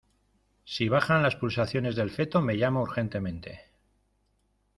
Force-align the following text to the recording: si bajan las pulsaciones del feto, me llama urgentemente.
si 0.65 0.89
bajan 0.89 1.21
las 1.21 1.35
pulsaciones 1.35 1.95
del 1.95 2.09
feto, 2.09 2.41
me 2.41 2.57
llama 2.57 2.81
urgentemente. 2.81 3.61